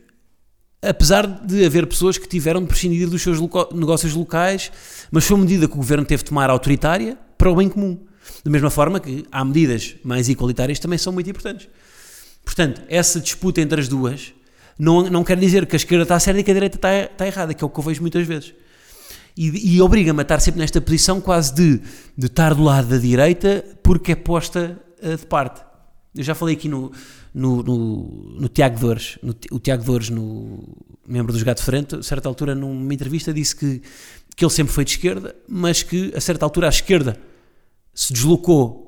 [0.81, 4.71] apesar de haver pessoas que tiveram de prescindir dos seus loco negócios locais,
[5.11, 8.06] mas foi uma medida que o governo teve de tomar autoritária para o bem comum.
[8.43, 11.67] Da mesma forma que há medidas mais igualitárias também são muito importantes.
[12.43, 14.33] Portanto, essa disputa entre as duas
[14.79, 17.27] não, não quer dizer que a esquerda está certa e que a direita está, está
[17.27, 18.53] errada, que é o que eu vejo muitas vezes.
[19.35, 21.81] E, e obriga-me a estar sempre nesta posição quase de,
[22.17, 25.61] de estar do lado da direita porque é posta uh, de parte.
[26.15, 26.91] Eu já falei aqui no,
[27.33, 30.63] no, no, no Tiago Dores, no, o Tiago Dores, no,
[31.07, 33.81] membro dos Gato Frente, a certa altura numa entrevista disse que,
[34.35, 37.17] que ele sempre foi de esquerda, mas que a certa altura a esquerda
[37.97, 38.85] se deslocou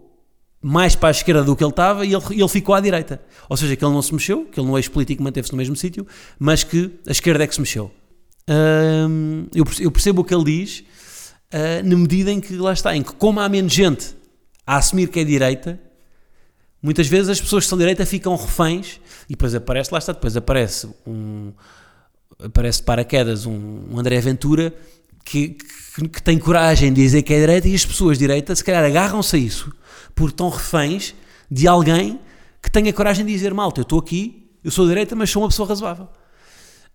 [0.62, 3.20] mais para a esquerda do que ele estava e ele, ele ficou à direita.
[3.50, 6.06] Ou seja, que ele não se mexeu, que ele no ex-político manteve-se no mesmo sítio,
[6.38, 7.92] mas que a esquerda é que se mexeu.
[9.54, 10.84] Eu, eu, percebo o que ele diz
[11.54, 14.16] uh, na medida em que lá está, em que como há menos gente
[14.66, 15.80] a assumir que é direita,
[16.82, 20.38] muitas vezes as pessoas que são direita ficam reféns e depois aparece, lá está, depois
[20.38, 21.52] aparece um
[22.38, 24.74] aparece de paraquedas um, um André Ventura
[25.24, 28.56] que, que, que, tem coragem de dizer que é direita e as pessoas de direita
[28.56, 29.72] se calhar agarram-se a isso
[30.16, 31.16] porque estão reféns
[31.50, 32.20] de alguém
[32.62, 35.48] que tenha coragem de dizer malta, eu estou aqui, eu sou direita, mas sou uma
[35.48, 36.10] pessoa razoável.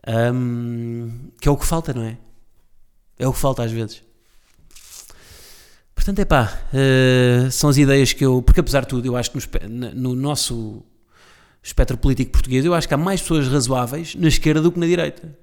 [0.06, 2.18] Um, que é o que falta, não é?
[3.18, 4.02] É o que falta às vezes.
[5.94, 8.42] Portanto, é pá, uh, são as ideias que eu.
[8.42, 10.82] Porque apesar de tudo, eu acho que no, no nosso
[11.62, 14.86] espectro político português, eu acho que há mais pessoas razoáveis na esquerda do que na
[14.86, 15.34] direita.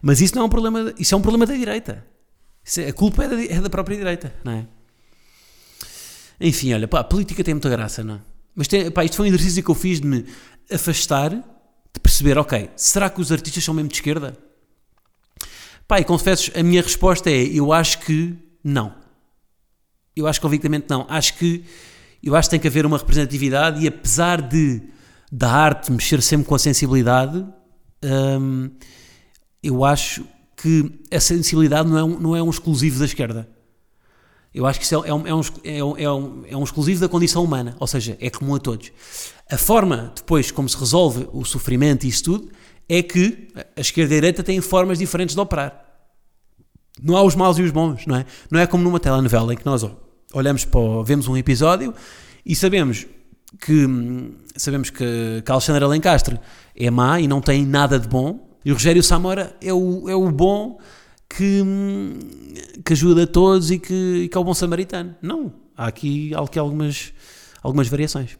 [0.00, 2.04] Mas isso não é um problema, isso é um problema da direita.
[2.78, 4.66] É, a culpa é da, é da, própria direita, não é?
[6.40, 8.20] Enfim, olha, pá, a política tem muita graça, não é?
[8.54, 10.24] Mas tem, pá, isto foi um exercício que eu fiz de me
[10.70, 14.36] afastar, de perceber, ok, será que os artistas são mesmo de esquerda?
[15.86, 18.94] Pá, e confesso, a minha resposta é, eu acho que não.
[20.14, 21.06] Eu acho convictamente não.
[21.08, 21.64] Acho que,
[22.22, 24.82] eu acho que tem que haver uma representatividade e apesar de
[25.30, 27.42] da arte mexer sempre com a sensibilidade,
[28.04, 28.70] hum,
[29.62, 30.24] eu acho
[30.56, 33.48] que a sensibilidade não é, um, não é um exclusivo da esquerda.
[34.54, 36.62] Eu acho que isso é, é um, é, um, é, um, é, um, é um
[36.62, 38.92] exclusivo da condição humana, ou seja, é comum a todos.
[39.50, 42.50] A forma, depois, como se resolve o sofrimento e isso tudo,
[42.88, 45.82] é que a esquerda e a direita têm formas diferentes de operar.
[47.02, 48.26] Não há os maus e os bons, não é?
[48.50, 49.84] Não é como numa telenovela em que nós
[50.34, 51.94] olhamos para, vemos um episódio
[52.44, 53.06] e sabemos
[53.60, 53.86] que
[54.56, 56.38] sabemos que, que a Alexandra Lencastre
[56.76, 60.14] é má e não tem nada de bom e o Rogério Samora é o, é
[60.14, 60.78] o bom
[61.28, 61.62] que,
[62.84, 65.16] que ajuda a todos e que, que é o bom samaritano.
[65.20, 67.12] Não, há aqui, há aqui algumas,
[67.62, 68.38] algumas variações.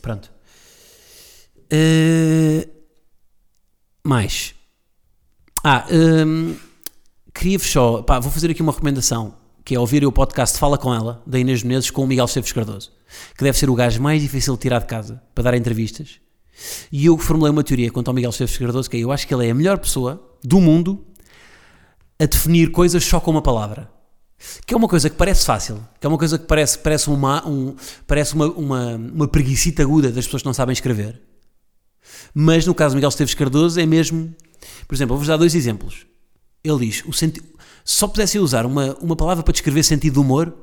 [0.00, 0.32] Pronto.
[1.70, 2.68] Eh,
[4.04, 4.54] mais.
[5.64, 6.56] Ah, hum,
[7.32, 10.92] queria-vos só, pá, vou fazer aqui uma recomendação, que é ouvir o podcast Fala Com
[10.92, 12.90] Ela, da Inês Menezes, com o Miguel Esteves Cardoso,
[13.36, 16.20] que deve ser o gajo mais difícil de tirar de casa para dar entrevistas.
[16.90, 19.34] E eu formulei uma teoria quanto ao Miguel Esteves Cardoso, que é, eu acho que
[19.34, 21.04] ele é a melhor pessoa do mundo
[22.18, 23.90] a definir coisas só com uma palavra.
[24.66, 27.46] Que é uma coisa que parece fácil, que é uma coisa que parece, parece, uma,
[27.48, 31.20] um, parece uma, uma, uma preguicita aguda das pessoas que não sabem escrever.
[32.34, 34.34] Mas no caso do Miguel Esteves Cardoso é mesmo.
[34.86, 36.06] Por exemplo, vou-vos dar dois exemplos.
[36.64, 37.40] Ele diz: o senti...
[37.84, 40.54] se só pudesse usar uma, uma palavra para descrever sentido de humor.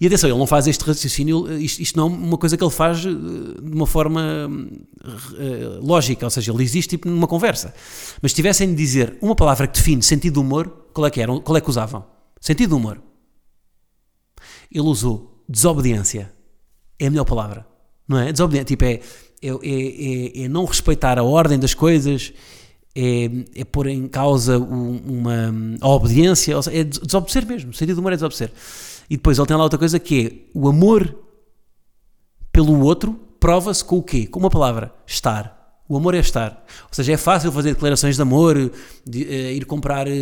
[0.00, 2.70] E atenção, ele não faz este raciocínio, isto, isto não é uma coisa que ele
[2.70, 4.48] faz eh, de uma forma
[5.38, 7.74] eh, lógica, ou seja, ele isto tipo numa conversa.
[8.20, 11.20] Mas se tivessem de dizer uma palavra que define sentido de humor, qual é que
[11.20, 11.38] era?
[11.40, 12.04] Qual é que usavam?
[12.40, 13.00] Sentido de humor.
[14.70, 16.32] Ele usou desobediência.
[16.98, 17.66] É a melhor palavra.
[18.06, 18.30] Não é?
[18.32, 18.66] Desobediência.
[18.66, 19.00] Tipo, é,
[19.42, 22.32] é, é, é, é não respeitar a ordem das coisas,
[22.94, 27.72] é, é pôr em causa um- uma, a obediência, é des- desobedecer mesmo.
[27.72, 28.52] Sentido do humor é desobedecer.
[29.10, 31.16] E depois ele tem lá outra coisa que é o amor
[32.52, 34.26] pelo outro prova-se com o quê?
[34.26, 35.58] Com uma palavra: estar.
[35.88, 36.64] O amor é estar.
[36.84, 38.70] Ou seja, é fácil fazer declarações de amor,
[39.04, 40.12] de, eh, ir comprar eh,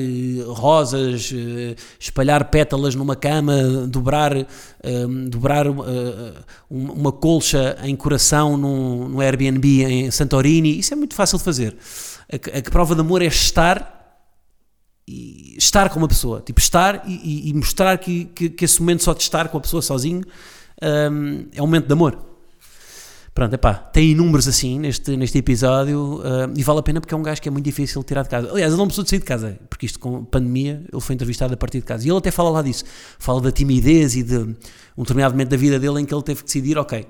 [0.47, 4.33] rosas, eh, espalhar pétalas numa cama, dobrar,
[5.29, 5.67] dobrar
[6.71, 10.79] uma, colcha em coração num, Airbnb em Santorini.
[10.79, 11.77] Isso é muito fácil de fazer.
[12.33, 13.98] A, a prova de amor é estar
[15.09, 19.03] e estar com uma pessoa, tipo estar e, e- mostrar que, que, que esse momento
[19.03, 20.23] só de estar com a pessoa sozinho
[20.83, 22.27] hum, é um momento de amor.
[23.33, 27.17] Pronto, epá, tem inúmeros assim neste, neste episódio hum, e vale a pena porque é
[27.17, 28.51] um gajo que é muito difícil tirar de casa.
[28.51, 31.55] Aliás, ele não precisou de sair de casa, porque isto com pandemia ele foi entrevistado
[31.55, 32.85] a partir de casa e ele até fala lá disso.
[33.19, 36.41] Fala da timidez e de um determinado momento da vida dele em que ele teve
[36.41, 37.07] que decidir: ok,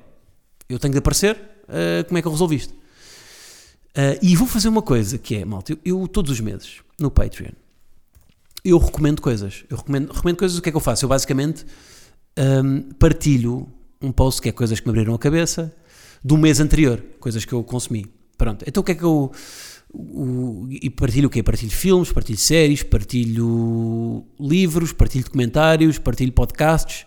[0.68, 2.72] eu tenho de aparecer, uh, como é que eu resolvi isto?
[2.72, 7.10] Uh, e vou fazer uma coisa que é, malta, eu, eu todos os meses no
[7.10, 7.50] Patreon
[8.70, 9.64] eu recomendo coisas.
[9.70, 11.04] Eu recomendo, recomendo coisas, o que é que eu faço?
[11.04, 11.64] Eu basicamente
[12.64, 13.68] hum, partilho
[14.00, 15.74] um post que é coisas que me abriram a cabeça
[16.22, 18.06] do mês anterior, coisas que eu consumi.
[18.36, 19.32] Pronto, então o que é que eu.
[19.92, 21.42] o- e partilho o quê?
[21.42, 27.06] Partilho filmes, partilho séries, partilho livros, partilho documentários, partilho podcasts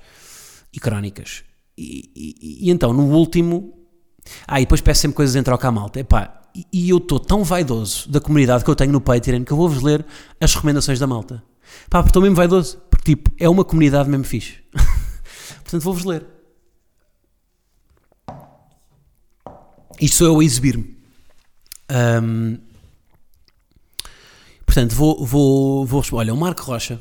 [0.74, 1.44] e crónicas.
[1.78, 3.74] E, e- e então, no último.
[4.48, 6.00] Ah, e depois peço sempre coisas em troca à malta.
[6.00, 9.52] Epá, e, e eu estou tão vaidoso da comunidade que eu tenho no Patreon que
[9.52, 10.06] eu vou-vos ler
[10.40, 11.42] as recomendações da malta.
[11.90, 12.78] Pá, estou mesmo vaidoso.
[12.90, 14.58] Porque, tipo, é uma comunidade mesmo fixe.
[15.64, 16.26] Portanto, vou-vos ler.
[20.00, 20.98] Isto sou eu a exibir-me.
[21.90, 22.58] Ahm,
[24.66, 26.04] portanto, vou, vou, vou.
[26.14, 27.00] Olha, o Marco Rocha,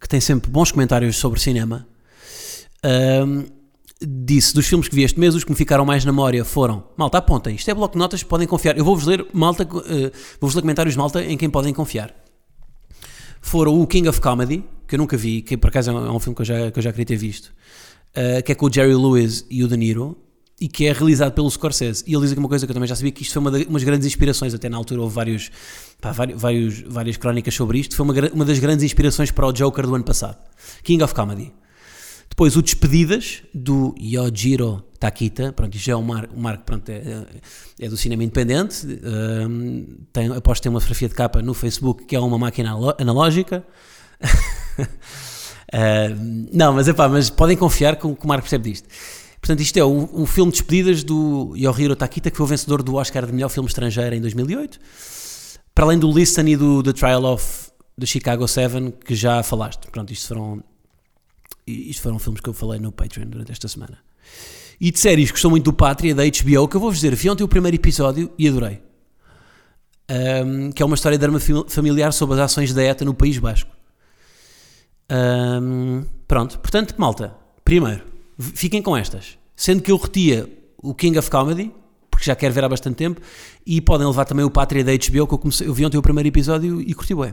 [0.00, 1.86] que tem sempre bons comentários sobre cinema,
[2.82, 3.44] ahm,
[4.00, 6.84] disse dos filmes que vi este mês, os que me ficaram mais na memória foram.
[6.96, 8.76] Malta, apontem, isto é bloco de notas, podem confiar.
[8.76, 12.14] Eu vou-vos ler, malta, eh, vou-vos ler comentários malta em quem podem confiar.
[13.46, 16.20] Foram o King of Comedy, que eu nunca vi, que por acaso é um, é
[16.20, 17.52] filme que eu já, que eu já queria ter visto,
[18.14, 20.16] eh, que é com o Jerry Lewis e o De Niro,
[20.58, 22.02] e que é realizado pelo Scorsese.
[22.06, 23.50] E ele diz aqui uma coisa que eu também já sabia, que isto foi uma
[23.74, 25.50] das grandes inspirações, até na altura houve vários,
[26.00, 29.52] pá, vários, vários- várias crónicas sobre isto, foi uma, uma das grandes inspirações para o
[29.52, 30.38] Joker do ano passado.
[30.82, 31.52] King of Comedy.
[32.34, 37.26] Depois o Despedidas, do Yojiro Takita, pronto, já é um marco, um pronto, é,
[37.78, 42.04] é do cinema independente, hum, tem, aposto que tem uma fotografia de capa no Facebook
[42.04, 43.64] que é uma máquina analógica.
[45.74, 48.88] Hum, não, mas, epá, mas podem confiar que, que o Marco percebe disto.
[49.40, 52.94] Portanto, isto é o, o filme Despedidas do Yohiro Takita, que foi o vencedor do
[52.94, 54.78] Oscar de melhor filme estrangeiro em 2008.
[55.74, 59.88] Para além do Listen e do The Trial of the Chicago 7, que já falaste.
[59.90, 60.62] Pronto, isto foram
[61.66, 63.98] e isto foram filmes que eu falei no Patreon durante esta semana.
[64.80, 67.44] E de séries, gostou muito do Pátria, da HBO, que eu vou-vos dizer, vi ontem
[67.44, 68.82] o primeiro episódio e adorei.
[70.08, 73.38] Ahm, que é uma história de fami- familiar sobre as ações da ETA no País
[73.38, 73.70] Basco.
[75.08, 77.34] Ahm, pronto, portanto, malta,
[77.64, 78.02] primeiro,
[78.38, 79.38] fiquem com estas.
[79.56, 80.48] Sendo que eu retia
[80.78, 81.72] o King of Comedy,
[82.10, 83.20] porque já quero ver há bastante tempo,
[83.66, 86.02] e podem levar também o Pátria da HBO, que eu, comecei, eu vi ontem o
[86.02, 87.32] primeiro episódio e curti bem.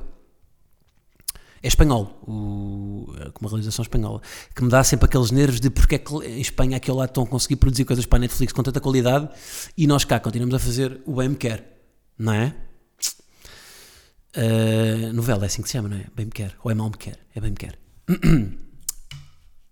[1.63, 4.19] É espanhol, o, com uma realização espanhola,
[4.55, 7.23] que me dá sempre aqueles nervos de porque é que em Espanha aquele lado estão
[7.23, 9.29] a conseguir produzir coisas para a Netflix com tanta qualidade
[9.77, 11.83] e nós cá continuamos a fazer o bem me quer,
[12.17, 12.55] não é?
[14.35, 16.05] Uh, novela é assim que se chama, não é?
[16.15, 17.77] Bem me quer, ou é mal me quer, é bem me quer.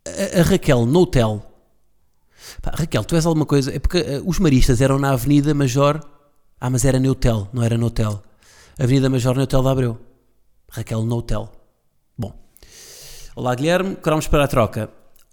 [0.05, 1.45] a, a Raquel no hotel,
[2.61, 6.01] Pá, Raquel, tu és alguma coisa, é porque uh, os maristas eram na Avenida Major,
[6.59, 8.21] ah, mas era no hotel, não era no hotel,
[8.77, 9.99] Avenida Major no hotel da Abreu,
[10.69, 11.51] Raquel no hotel.
[11.51, 11.58] Bom,
[13.39, 14.89] olá Guilherme, queremos para a troca.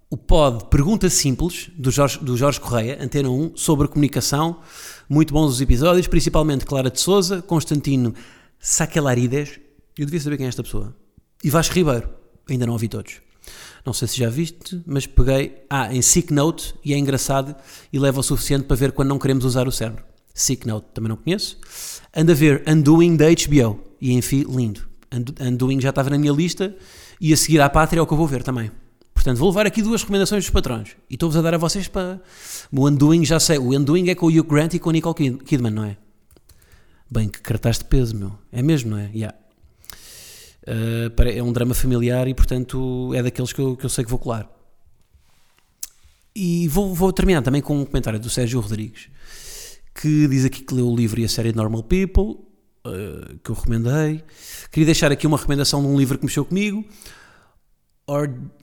[0.08, 4.60] O pod Pergunta Simples, do Jorge, do Jorge Correia, Antena 1, sobre comunicação.
[5.08, 8.14] Muito bons os episódios, principalmente Clara de Souza, Constantino
[8.60, 9.58] Saquelarides.
[9.98, 10.94] Eu devia saber quem é esta pessoa.
[11.42, 12.08] E Vasco Ribeiro.
[12.48, 13.14] Ainda não ouvi todos.
[13.84, 15.64] Não sei se já viste, mas peguei.
[15.68, 17.56] Ah, em Sick Note e é engraçado
[17.92, 20.04] e leva o suficiente para ver quando não queremos usar o cérebro.
[20.32, 21.58] Sick Note também não conheço.
[22.16, 23.80] Anda a ver Undoing da HBO.
[24.00, 24.88] E enfim, lindo.
[25.40, 26.72] Undoing já estava na minha lista
[27.20, 28.70] e a seguir à pátria é o que eu vou ver também.
[29.14, 32.20] Portanto, vou levar aqui duas recomendações dos patrões e estou-vos a dar a vocês para.
[32.70, 33.58] O Undoing já sei.
[33.58, 35.96] O Undoing é com o Hugh Grant e com o Nicole Kidman, não é?
[37.10, 38.32] Bem, que cartaz de peso, meu.
[38.52, 39.10] É mesmo, não é?
[39.14, 39.36] Yeah.
[40.66, 44.10] Uh, é um drama familiar e, portanto, é daqueles que eu, que eu sei que
[44.10, 44.50] vou colar.
[46.34, 49.08] E vou, vou terminar também com um comentário do Sérgio Rodrigues,
[49.94, 52.44] que diz aqui que leu o livro e a série Normal People,
[52.88, 54.22] uh, que eu recomendei.
[54.70, 56.84] Queria deixar aqui uma recomendação de um livro que mexeu comigo,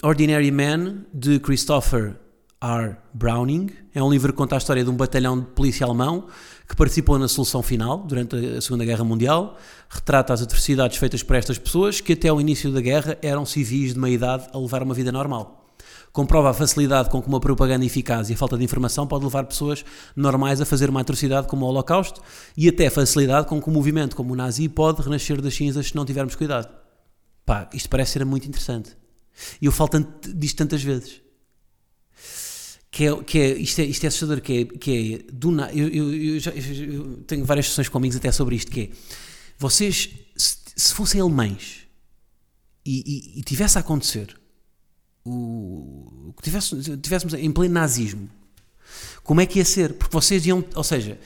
[0.01, 2.15] Ordinary Man, de Christopher
[2.61, 2.95] R.
[3.13, 3.69] Browning.
[3.93, 6.27] É um livro que conta a história de um batalhão de polícia alemão
[6.67, 9.57] que participou na solução final durante a Segunda Guerra Mundial.
[9.89, 13.93] Retrata as atrocidades feitas por estas pessoas que até ao início da guerra eram civis
[13.93, 15.62] de meia idade a levar uma vida normal
[16.13, 19.45] comprova a facilidade com que uma propaganda eficaz e a falta de informação pode levar
[19.45, 19.83] pessoas
[20.15, 22.21] normais a fazer uma atrocidade como o Holocausto
[22.55, 25.87] e até a facilidade com que um movimento como o nazi pode renascer das cinzas
[25.87, 26.71] se não tivermos cuidado.
[27.43, 28.95] Pá, isto parece ser muito interessante.
[29.59, 31.19] E eu falo tanto, disto tantas vezes.
[32.91, 35.73] Que é, que é, isto, é, isto é assustador, que é, que é do na,
[35.73, 38.89] eu, eu, eu, já, eu tenho várias sessões com amigos até sobre isto, que é,
[39.57, 41.87] vocês, se, se fossem alemães
[42.85, 44.42] e, e, e tivesse a acontecer
[45.25, 48.29] o, tivéssemos, tivéssemos em pleno nazismo,
[49.23, 49.93] como é que ia ser?
[49.93, 51.17] Porque vocês iam, ou seja,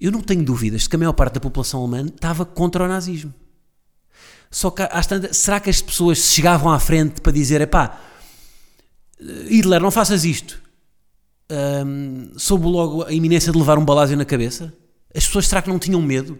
[0.00, 2.88] eu não tenho dúvidas de que a maior parte da população alemã estava contra o
[2.88, 3.34] nazismo.
[4.50, 8.00] Só que às tantas, será que as pessoas chegavam à frente para dizer, epá,
[9.20, 10.62] Hitler, não faças isto.
[11.50, 14.72] Um, soube logo a iminência de levar um balásio na cabeça?
[15.14, 16.38] As pessoas será que não tinham medo?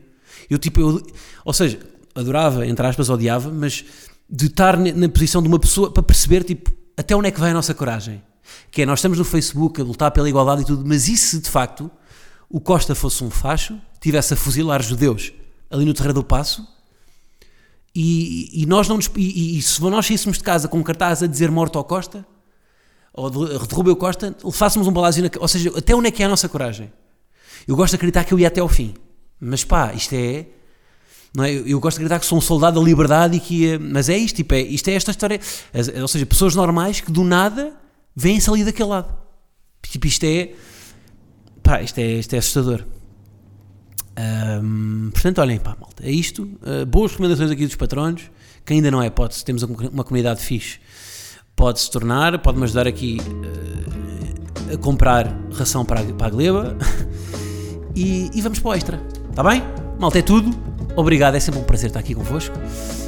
[0.49, 1.07] Eu tipo, eu,
[1.45, 1.81] ou seja,
[2.14, 3.85] adorava, entre aspas, odiava, mas
[4.29, 7.51] de estar na posição de uma pessoa para perceber, tipo, até onde é que vai
[7.51, 8.22] a nossa coragem?
[8.70, 11.39] Que é, nós estamos no Facebook a lutar pela igualdade e tudo, mas e se
[11.39, 11.91] de facto
[12.49, 15.33] o Costa fosse um facho, tivesse a fuzilar judeus
[15.70, 16.66] ali no Terreiro do Passo,
[17.95, 21.22] e, e nós não nos, e, e, se nós saíssemos de casa com um cartaz
[21.22, 22.26] a dizer morto ao Costa,
[23.12, 26.26] ou derrubei o Costa, fássemos um balásio na Ou seja, até onde é que é
[26.26, 26.93] a nossa coragem?
[27.66, 28.95] Eu gosto de acreditar que eu ia até ao fim.
[29.41, 30.47] Mas pá, isto é
[31.35, 31.53] não é?
[31.53, 34.16] Eu, gosto de acreditar que sou um soldado da liberdade e que ia, mas é
[34.16, 35.41] isto, tipo, é, isto é esta história,
[36.01, 37.72] ou seja, pessoas normais que do nada
[38.14, 39.14] vêm-se ali daquele lado.
[39.83, 40.53] Tipo, isto é,
[41.62, 42.85] pá, isto é, isto é assustador.
[44.18, 46.43] Um, portanto, olhem, pá, malta, é isto.
[46.43, 48.22] Uh, boas recomendações aqui dos patronos,
[48.66, 50.81] que ainda não é, pode temos uma comunidade fixe,
[51.55, 56.76] pode se tornar, pode-me ajudar aqui uh, a comprar ração para a, para a gleba
[57.95, 59.01] e, e vamos para o extra,
[59.31, 59.62] está bem?
[59.99, 60.68] Malta, é tudo.
[60.99, 62.59] Obrigado, é sempre um prazer estar aqui convosco.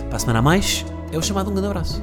[0.07, 2.01] Para a semana a mais, é o chamado Um Grande Abraço.